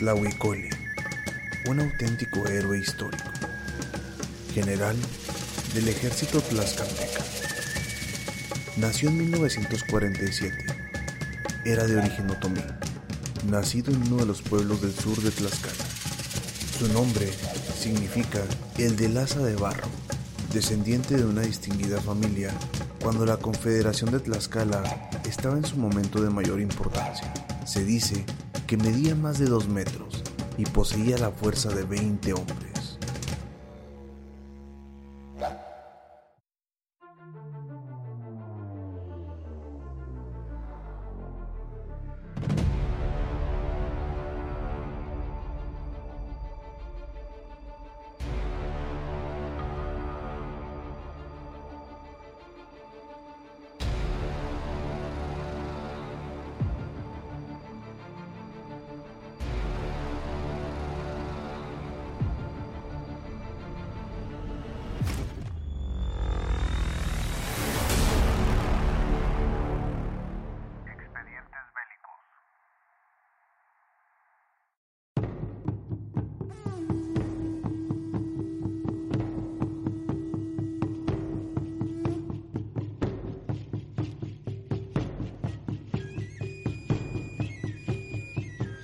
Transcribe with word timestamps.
Tlahuicole, 0.00 0.70
un 1.66 1.78
auténtico 1.78 2.48
héroe 2.48 2.78
histórico, 2.78 3.30
general 4.54 4.96
del 5.74 5.88
ejército 5.88 6.40
tlaxcalteca. 6.40 7.22
Nació 8.78 9.10
en 9.10 9.18
1947. 9.18 10.56
Era 11.66 11.86
de 11.86 11.98
origen 11.98 12.30
otomí, 12.30 12.62
nacido 13.50 13.92
en 13.92 14.00
uno 14.04 14.16
de 14.16 14.24
los 14.24 14.40
pueblos 14.40 14.80
del 14.80 14.94
sur 14.94 15.20
de 15.20 15.32
Tlaxcala. 15.32 15.84
Su 16.78 16.88
nombre 16.94 17.30
significa 17.78 18.40
el 18.78 18.96
de 18.96 19.10
Laza 19.10 19.40
de 19.40 19.54
Barro, 19.54 19.88
descendiente 20.50 21.18
de 21.18 21.26
una 21.26 21.42
distinguida 21.42 22.00
familia 22.00 22.54
cuando 23.02 23.26
la 23.26 23.36
Confederación 23.36 24.12
de 24.12 24.20
Tlaxcala 24.20 25.10
estaba 25.28 25.58
en 25.58 25.66
su 25.66 25.76
momento 25.76 26.22
de 26.22 26.30
mayor 26.30 26.58
importancia. 26.58 27.34
Se 27.66 27.84
dice 27.84 28.24
que 28.70 28.76
medía 28.76 29.16
más 29.16 29.40
de 29.40 29.46
dos 29.46 29.68
metros 29.68 30.22
y 30.56 30.64
poseía 30.64 31.18
la 31.18 31.32
fuerza 31.32 31.70
de 31.70 31.82
20 31.82 32.34
hombres. 32.34 32.79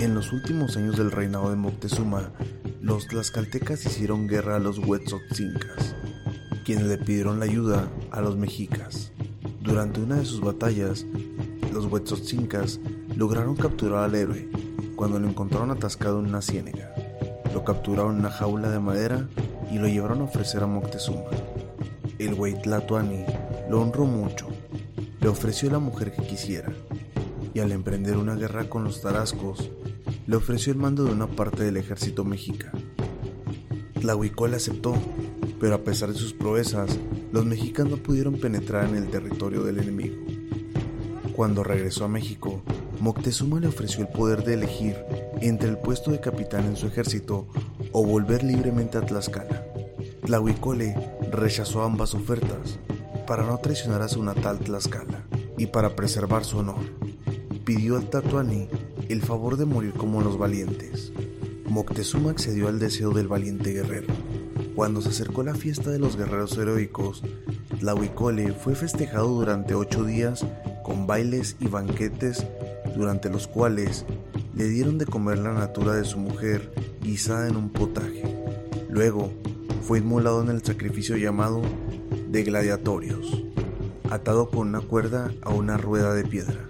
En 0.00 0.14
los 0.14 0.32
últimos 0.32 0.78
años 0.78 0.96
del 0.96 1.10
reinado 1.10 1.50
de 1.50 1.56
Moctezuma, 1.56 2.30
los 2.80 3.06
tlaxcaltecas 3.06 3.84
hicieron 3.84 4.28
guerra 4.28 4.56
a 4.56 4.58
los 4.58 4.78
huetzotzincas, 4.78 5.94
quienes 6.64 6.86
le 6.86 6.96
pidieron 6.96 7.38
la 7.38 7.44
ayuda 7.44 7.86
a 8.10 8.22
los 8.22 8.34
mexicas. 8.34 9.12
Durante 9.60 10.00
una 10.00 10.16
de 10.16 10.24
sus 10.24 10.40
batallas, 10.40 11.04
los 11.74 11.84
huetzotzincas 11.84 12.80
lograron 13.14 13.56
capturar 13.56 14.04
al 14.04 14.14
héroe 14.14 14.48
cuando 14.96 15.18
lo 15.18 15.28
encontraron 15.28 15.70
atascado 15.70 16.18
en 16.20 16.28
una 16.28 16.40
ciénega. 16.40 16.94
Lo 17.52 17.62
capturaron 17.62 18.14
en 18.14 18.20
una 18.20 18.30
jaula 18.30 18.70
de 18.70 18.80
madera 18.80 19.28
y 19.70 19.78
lo 19.78 19.86
llevaron 19.86 20.22
a 20.22 20.24
ofrecer 20.24 20.62
a 20.62 20.66
Moctezuma. 20.66 21.28
El 22.18 22.32
Huaytlatoani 22.32 23.26
lo 23.68 23.82
honró 23.82 24.06
mucho, 24.06 24.48
le 25.20 25.28
ofreció 25.28 25.70
la 25.70 25.78
mujer 25.78 26.12
que 26.12 26.26
quisiera, 26.26 26.72
y 27.52 27.60
al 27.60 27.70
emprender 27.70 28.16
una 28.16 28.34
guerra 28.34 28.64
con 28.70 28.82
los 28.82 29.02
tarascos, 29.02 29.70
le 30.30 30.36
ofreció 30.36 30.72
el 30.72 30.78
mando 30.78 31.02
de 31.02 31.10
una 31.10 31.26
parte 31.26 31.64
del 31.64 31.76
ejército 31.76 32.24
mexica. 32.24 32.70
Tlahuicol 34.00 34.54
aceptó, 34.54 34.94
pero 35.58 35.74
a 35.74 35.82
pesar 35.82 36.12
de 36.12 36.20
sus 36.20 36.32
proezas, 36.32 37.00
los 37.32 37.44
mexicanos 37.44 37.90
no 37.90 37.96
pudieron 37.96 38.38
penetrar 38.38 38.88
en 38.88 38.94
el 38.94 39.10
territorio 39.10 39.64
del 39.64 39.80
enemigo. 39.80 40.14
Cuando 41.34 41.64
regresó 41.64 42.04
a 42.04 42.08
México, 42.08 42.62
Moctezuma 43.00 43.58
le 43.58 43.66
ofreció 43.66 44.02
el 44.02 44.08
poder 44.08 44.44
de 44.44 44.54
elegir 44.54 44.94
entre 45.40 45.68
el 45.68 45.78
puesto 45.78 46.12
de 46.12 46.20
capitán 46.20 46.64
en 46.66 46.76
su 46.76 46.86
ejército 46.86 47.48
o 47.90 48.06
volver 48.06 48.44
libremente 48.44 48.98
a 48.98 49.00
Tlaxcala. 49.00 49.64
Tlahuicole 50.26 50.94
rechazó 51.32 51.82
ambas 51.82 52.14
ofertas 52.14 52.78
para 53.26 53.44
no 53.44 53.58
traicionar 53.58 54.02
a 54.02 54.08
su 54.08 54.22
natal 54.22 54.60
Tlaxcala 54.60 55.24
y 55.58 55.66
para 55.66 55.96
preservar 55.96 56.44
su 56.44 56.58
honor. 56.58 56.84
Pidió 57.64 57.96
al 57.96 58.08
Tatuani 58.08 58.68
el 59.12 59.22
favor 59.22 59.56
de 59.56 59.64
morir 59.64 59.92
como 59.92 60.20
los 60.20 60.38
valientes. 60.38 61.12
Moctezuma 61.68 62.30
accedió 62.30 62.68
al 62.68 62.78
deseo 62.78 63.10
del 63.10 63.28
valiente 63.28 63.72
guerrero. 63.72 64.14
Cuando 64.74 65.02
se 65.02 65.08
acercó 65.08 65.42
la 65.42 65.54
fiesta 65.54 65.90
de 65.90 65.98
los 65.98 66.16
guerreros 66.16 66.56
heroicos, 66.56 67.22
Tlahuicole 67.80 68.52
fue 68.52 68.74
festejado 68.74 69.28
durante 69.28 69.74
ocho 69.74 70.04
días 70.04 70.46
con 70.84 71.06
bailes 71.06 71.56
y 71.58 71.66
banquetes 71.66 72.46
durante 72.96 73.30
los 73.30 73.48
cuales 73.48 74.04
le 74.54 74.68
dieron 74.68 74.98
de 74.98 75.06
comer 75.06 75.38
la 75.38 75.54
natura 75.54 75.94
de 75.94 76.04
su 76.04 76.18
mujer 76.18 76.72
guisada 77.02 77.48
en 77.48 77.56
un 77.56 77.70
potaje. 77.70 78.22
Luego 78.88 79.32
fue 79.82 79.98
inmolado 79.98 80.42
en 80.42 80.50
el 80.50 80.62
sacrificio 80.62 81.16
llamado 81.16 81.62
de 82.28 82.42
gladiatorios, 82.44 83.42
atado 84.08 84.50
con 84.50 84.68
una 84.68 84.80
cuerda 84.80 85.32
a 85.42 85.50
una 85.50 85.76
rueda 85.76 86.14
de 86.14 86.24
piedra 86.24 86.69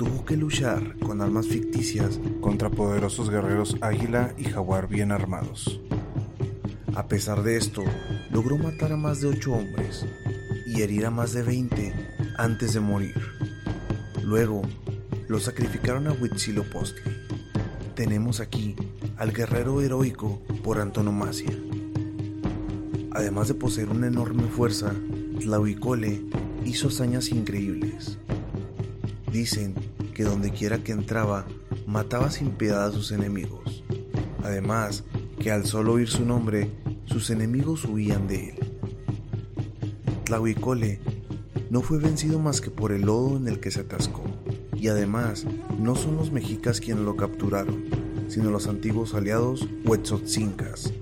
tuvo 0.00 0.24
que 0.24 0.34
luchar 0.34 0.96
con 1.00 1.20
armas 1.20 1.46
ficticias 1.46 2.18
contra 2.40 2.70
poderosos 2.70 3.28
guerreros 3.28 3.76
águila 3.82 4.32
y 4.38 4.44
jaguar 4.44 4.88
bien 4.88 5.12
armados. 5.12 5.78
A 6.94 7.06
pesar 7.06 7.42
de 7.42 7.58
esto, 7.58 7.84
logró 8.30 8.56
matar 8.56 8.92
a 8.92 8.96
más 8.96 9.20
de 9.20 9.28
8 9.28 9.52
hombres 9.52 10.06
y 10.66 10.80
herir 10.80 11.04
a 11.04 11.10
más 11.10 11.34
de 11.34 11.42
20 11.42 11.92
antes 12.38 12.72
de 12.72 12.80
morir. 12.80 13.14
Luego, 14.24 14.62
lo 15.28 15.38
sacrificaron 15.38 16.06
a 16.06 16.12
Huitzilopochtli. 16.12 17.02
Tenemos 17.94 18.40
aquí 18.40 18.76
al 19.18 19.34
guerrero 19.34 19.82
heroico 19.82 20.40
por 20.64 20.80
antonomasia. 20.80 21.52
Además 23.10 23.48
de 23.48 23.54
poseer 23.54 23.90
una 23.90 24.06
enorme 24.06 24.44
fuerza, 24.44 24.94
Tlahuicole 25.40 26.22
hizo 26.64 26.88
hazañas 26.88 27.28
increíbles. 27.28 28.16
Dicen 29.30 29.89
que 30.20 30.26
donde 30.26 30.50
quiera 30.50 30.84
que 30.84 30.92
entraba, 30.92 31.46
mataba 31.86 32.30
sin 32.30 32.50
piedad 32.50 32.84
a 32.84 32.92
sus 32.92 33.10
enemigos. 33.10 33.82
Además, 34.44 35.02
que 35.38 35.50
al 35.50 35.64
solo 35.64 35.94
oír 35.94 36.08
su 36.08 36.26
nombre, 36.26 36.70
sus 37.06 37.30
enemigos 37.30 37.86
huían 37.86 38.28
de 38.28 38.50
él. 38.50 38.58
Tlahuicole 40.24 41.00
no 41.70 41.80
fue 41.80 41.96
vencido 41.96 42.38
más 42.38 42.60
que 42.60 42.70
por 42.70 42.92
el 42.92 43.06
lodo 43.06 43.38
en 43.38 43.48
el 43.48 43.60
que 43.60 43.70
se 43.70 43.80
atascó, 43.80 44.24
y 44.76 44.88
además 44.88 45.46
no 45.78 45.96
son 45.96 46.16
los 46.18 46.30
mexicas 46.32 46.80
quienes 46.80 47.02
lo 47.02 47.16
capturaron, 47.16 47.86
sino 48.28 48.50
los 48.50 48.66
antiguos 48.66 49.14
aliados 49.14 49.66
Huetzotzincas. 49.86 50.92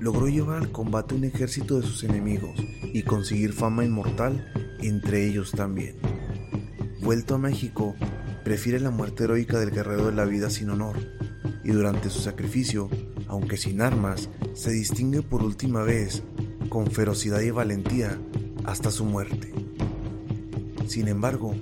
Logró 0.00 0.26
llevar 0.26 0.56
al 0.56 0.72
combate 0.72 1.14
un 1.14 1.22
ejército 1.22 1.80
de 1.80 1.86
sus 1.86 2.02
enemigos 2.02 2.58
y 2.82 3.04
conseguir 3.04 3.52
fama 3.52 3.84
inmortal 3.84 4.44
entre 4.80 5.28
ellos 5.28 5.52
también. 5.52 5.94
Vuelto 7.00 7.36
a 7.36 7.38
México, 7.38 7.94
prefiere 8.44 8.80
la 8.80 8.90
muerte 8.90 9.24
heroica 9.24 9.58
del 9.58 9.70
guerrero 9.70 10.06
de 10.06 10.12
la 10.12 10.24
vida 10.24 10.50
sin 10.50 10.70
honor, 10.70 10.96
y 11.64 11.70
durante 11.70 12.10
su 12.10 12.20
sacrificio, 12.20 12.88
aunque 13.28 13.56
sin 13.56 13.80
armas, 13.80 14.28
se 14.54 14.70
distingue 14.70 15.22
por 15.22 15.42
última 15.42 15.82
vez 15.82 16.22
con 16.68 16.90
ferocidad 16.90 17.40
y 17.40 17.50
valentía 17.50 18.18
hasta 18.64 18.90
su 18.90 19.04
muerte. 19.04 19.52
Sin 20.86 21.08
embargo, 21.08 21.54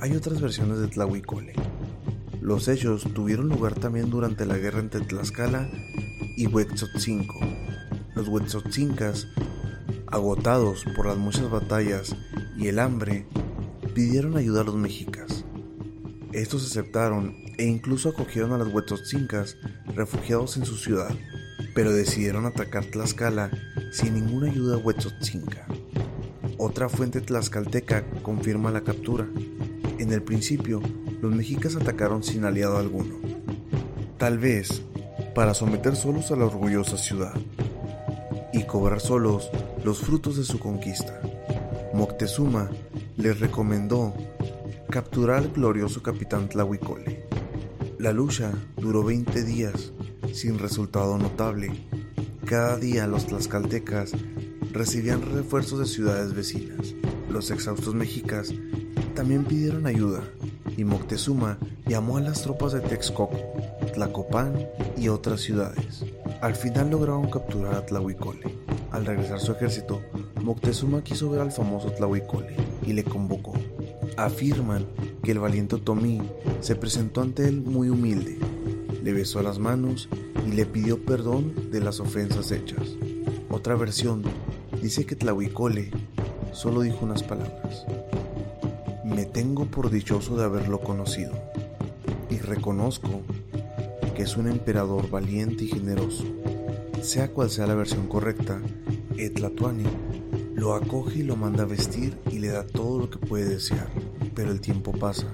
hay 0.00 0.14
otras 0.14 0.40
versiones 0.40 0.78
de 0.78 0.88
Tlahuicole. 0.88 1.54
Los 2.40 2.68
hechos 2.68 3.02
tuvieron 3.14 3.48
lugar 3.48 3.74
también 3.74 4.10
durante 4.10 4.44
la 4.44 4.58
guerra 4.58 4.80
entre 4.80 5.00
Tlaxcala 5.00 5.68
y 6.36 6.46
Huetzotzinco. 6.46 7.40
Los 8.14 8.28
Huetzotzincas, 8.28 9.26
agotados 10.06 10.84
por 10.94 11.06
las 11.06 11.16
muchas 11.16 11.50
batallas 11.50 12.14
y 12.56 12.68
el 12.68 12.78
hambre, 12.78 13.26
pidieron 13.94 14.36
ayuda 14.36 14.60
a 14.60 14.64
los 14.64 14.76
mexicas. 14.76 15.45
Estos 16.36 16.66
aceptaron 16.66 17.34
e 17.56 17.64
incluso 17.64 18.10
acogieron 18.10 18.52
a 18.52 18.58
los 18.58 18.68
huetzotzincas 18.68 19.56
refugiados 19.94 20.58
en 20.58 20.66
su 20.66 20.76
ciudad, 20.76 21.08
pero 21.74 21.94
decidieron 21.94 22.44
atacar 22.44 22.84
Tlaxcala 22.84 23.50
sin 23.90 24.12
ninguna 24.12 24.50
ayuda 24.50 24.76
huetzotzinca. 24.76 25.66
Otra 26.58 26.90
fuente 26.90 27.22
tlaxcalteca 27.22 28.04
confirma 28.22 28.70
la 28.70 28.82
captura. 28.82 29.26
En 29.98 30.12
el 30.12 30.22
principio, 30.22 30.82
los 31.22 31.34
mexicas 31.34 31.74
atacaron 31.74 32.22
sin 32.22 32.44
aliado 32.44 32.76
alguno, 32.76 33.14
tal 34.18 34.36
vez 34.36 34.82
para 35.34 35.54
someter 35.54 35.96
solos 35.96 36.30
a 36.32 36.36
la 36.36 36.44
orgullosa 36.44 36.98
ciudad 36.98 37.32
y 38.52 38.64
cobrar 38.64 39.00
solos 39.00 39.50
los 39.82 40.00
frutos 40.00 40.36
de 40.36 40.44
su 40.44 40.58
conquista. 40.58 41.18
Moctezuma 41.94 42.68
les 43.16 43.40
recomendó 43.40 44.12
capturar 44.88 45.38
al 45.38 45.50
glorioso 45.50 46.02
capitán 46.02 46.48
Tlahuicole. 46.48 47.24
La 47.98 48.12
lucha 48.12 48.52
duró 48.76 49.02
20 49.02 49.42
días 49.42 49.92
sin 50.32 50.58
resultado 50.58 51.18
notable. 51.18 51.72
Cada 52.44 52.76
día 52.76 53.06
los 53.06 53.26
tlaxcaltecas 53.26 54.12
recibían 54.72 55.22
refuerzos 55.22 55.80
de 55.80 55.86
ciudades 55.86 56.34
vecinas. 56.34 56.94
Los 57.30 57.50
exhaustos 57.50 57.94
mexicas 57.94 58.52
también 59.14 59.44
pidieron 59.44 59.86
ayuda 59.86 60.22
y 60.76 60.84
Moctezuma 60.84 61.58
llamó 61.86 62.18
a 62.18 62.20
las 62.20 62.42
tropas 62.42 62.72
de 62.72 62.80
Texcoco, 62.80 63.38
Tlacopan 63.94 64.68
y 64.96 65.08
otras 65.08 65.40
ciudades. 65.40 66.04
Al 66.40 66.54
final 66.54 66.90
lograron 66.90 67.30
capturar 67.30 67.74
a 67.74 67.86
Tlahuicole. 67.86 68.54
Al 68.92 69.04
regresar 69.04 69.40
su 69.40 69.52
ejército, 69.52 70.02
Moctezuma 70.46 71.02
quiso 71.02 71.28
ver 71.28 71.40
al 71.40 71.50
famoso 71.50 71.90
Tlahuicole 71.90 72.54
y 72.86 72.92
le 72.92 73.02
convocó. 73.02 73.52
Afirman 74.16 74.86
que 75.24 75.32
el 75.32 75.40
valiente 75.40 75.76
Tomí 75.76 76.22
se 76.60 76.76
presentó 76.76 77.20
ante 77.20 77.48
él 77.48 77.62
muy 77.62 77.88
humilde, 77.88 78.38
le 79.02 79.12
besó 79.12 79.42
las 79.42 79.58
manos 79.58 80.08
y 80.46 80.52
le 80.52 80.64
pidió 80.64 81.04
perdón 81.04 81.52
de 81.72 81.80
las 81.80 81.98
ofensas 81.98 82.52
hechas. 82.52 82.94
Otra 83.50 83.74
versión 83.74 84.22
dice 84.80 85.04
que 85.04 85.16
Tlahuicole 85.16 85.90
solo 86.52 86.82
dijo 86.82 87.04
unas 87.04 87.24
palabras. 87.24 87.84
Me 89.04 89.24
tengo 89.24 89.64
por 89.64 89.90
dichoso 89.90 90.36
de 90.36 90.44
haberlo 90.44 90.78
conocido 90.78 91.32
y 92.30 92.38
reconozco 92.38 93.22
que 94.14 94.22
es 94.22 94.36
un 94.36 94.46
emperador 94.46 95.10
valiente 95.10 95.64
y 95.64 95.68
generoso. 95.70 96.22
Sea 97.02 97.32
cual 97.32 97.50
sea 97.50 97.66
la 97.66 97.74
versión 97.74 98.06
correcta, 98.06 98.60
Etlatuani 99.16 100.05
lo 100.56 100.74
acoge 100.74 101.18
y 101.18 101.22
lo 101.22 101.36
manda 101.36 101.64
a 101.64 101.66
vestir 101.66 102.18
y 102.32 102.38
le 102.38 102.48
da 102.48 102.66
todo 102.66 102.98
lo 102.98 103.10
que 103.10 103.18
puede 103.18 103.44
desear. 103.44 103.88
Pero 104.34 104.50
el 104.50 104.62
tiempo 104.62 104.90
pasa 104.92 105.26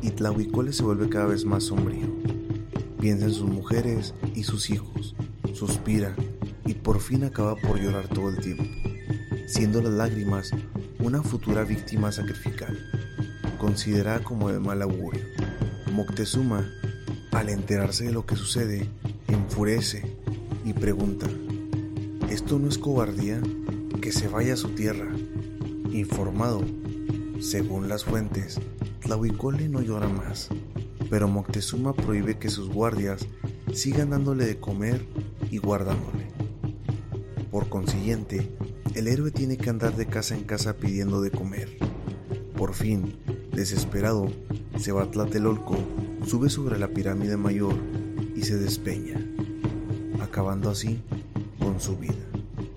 y 0.00 0.10
Tlahuicole 0.10 0.72
se 0.72 0.82
vuelve 0.82 1.10
cada 1.10 1.26
vez 1.26 1.44
más 1.44 1.64
sombrío. 1.64 2.06
Piensa 2.98 3.26
en 3.26 3.34
sus 3.34 3.50
mujeres 3.50 4.14
y 4.34 4.44
sus 4.44 4.70
hijos, 4.70 5.14
suspira 5.52 6.16
y 6.64 6.72
por 6.72 7.00
fin 7.00 7.24
acaba 7.24 7.54
por 7.54 7.78
llorar 7.78 8.08
todo 8.08 8.30
el 8.30 8.40
tiempo, 8.40 8.64
siendo 9.46 9.82
las 9.82 9.92
lágrimas 9.92 10.52
una 11.00 11.22
futura 11.22 11.64
víctima 11.64 12.10
sacrificial, 12.10 12.78
considerada 13.58 14.24
como 14.24 14.50
de 14.50 14.58
mal 14.58 14.80
augurio. 14.80 15.22
Moctezuma, 15.92 16.66
al 17.32 17.50
enterarse 17.50 18.04
de 18.04 18.12
lo 18.12 18.24
que 18.24 18.36
sucede, 18.36 18.88
enfurece 19.28 20.16
y 20.64 20.72
pregunta, 20.72 21.26
¿esto 22.30 22.58
no 22.58 22.68
es 22.68 22.78
cobardía? 22.78 23.42
Que 24.02 24.10
se 24.10 24.26
vaya 24.26 24.54
a 24.54 24.56
su 24.56 24.70
tierra. 24.70 25.14
Informado, 25.92 26.60
según 27.38 27.88
las 27.88 28.04
fuentes, 28.04 28.60
Tlahuicole 28.98 29.68
no 29.68 29.80
llora 29.80 30.08
más, 30.08 30.48
pero 31.08 31.28
Moctezuma 31.28 31.94
prohíbe 31.94 32.36
que 32.36 32.50
sus 32.50 32.68
guardias 32.68 33.28
sigan 33.72 34.10
dándole 34.10 34.44
de 34.44 34.58
comer 34.58 35.06
y 35.52 35.58
guardándole. 35.58 36.26
Por 37.52 37.68
consiguiente, 37.68 38.50
el 38.96 39.06
héroe 39.06 39.30
tiene 39.30 39.56
que 39.56 39.70
andar 39.70 39.94
de 39.94 40.06
casa 40.06 40.34
en 40.34 40.42
casa 40.42 40.78
pidiendo 40.78 41.20
de 41.20 41.30
comer. 41.30 41.78
Por 42.56 42.74
fin, 42.74 43.14
desesperado, 43.52 44.32
se 44.78 44.90
va 44.90 45.04
a 45.04 45.10
Tlatelolco, 45.12 45.76
sube 46.26 46.50
sobre 46.50 46.76
la 46.76 46.88
pirámide 46.88 47.36
mayor 47.36 47.76
y 48.34 48.42
se 48.42 48.56
despeña, 48.56 49.24
acabando 50.20 50.70
así 50.70 51.00
con 51.60 51.80
su 51.80 51.96
vida. 51.96 52.31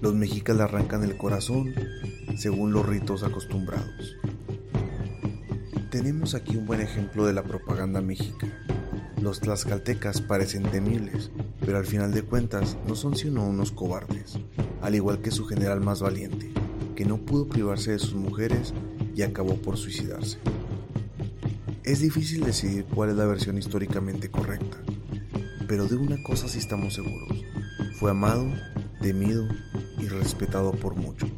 Los 0.06 0.14
mexicas 0.14 0.56
le 0.56 0.62
arrancan 0.62 1.04
el 1.04 1.18
corazón 1.18 1.74
según 2.38 2.72
los 2.72 2.86
ritos 2.86 3.24
acostumbrados. 3.24 4.16
Tenemos 5.90 6.36
aquí 6.36 6.56
un 6.56 6.68
buen 6.68 6.80
ejemplo 6.80 7.26
de 7.26 7.34
la 7.34 7.42
propaganda 7.42 8.02
mexica. 8.02 8.46
Los 9.20 9.40
tlaxcaltecas 9.40 10.22
parecen 10.22 10.62
temibles, 10.62 11.32
pero 11.60 11.80
al 11.80 11.88
final 11.88 12.14
de 12.14 12.22
cuentas 12.22 12.78
no 12.88 12.94
son 12.94 13.16
sino 13.16 13.48
unos 13.48 13.72
cobardes, 13.72 14.38
al 14.84 14.94
igual 14.94 15.24
que 15.24 15.32
su 15.32 15.48
general 15.48 15.82
más 15.82 16.02
valiente, 16.02 16.52
que 16.96 17.04
no 17.04 17.18
pudo 17.18 17.48
privarse 17.48 17.94
de 17.94 18.00
sus 18.00 18.14
mujeres 18.14 18.76
y 19.16 19.24
acabó 19.24 19.56
por 19.56 19.76
suicidarse. 19.76 20.38
Es 21.84 22.02
difícil 22.02 22.44
decidir 22.44 22.86
cuál 22.86 23.10
es 23.10 23.16
la 23.16 23.26
versión 23.26 23.58
históricamente 23.58 24.30
correcta, 24.30 24.78
pero 25.68 25.88
de 25.88 25.96
una 25.96 26.22
cosa 26.22 26.48
sí 26.48 26.60
estamos 26.60 26.94
seguros, 26.94 27.44
fue 27.96 28.12
amado, 28.12 28.46
temido 29.02 29.48
y 30.06 30.10
respetado 30.10 30.72
por 30.72 30.96
muchos. 30.96 31.30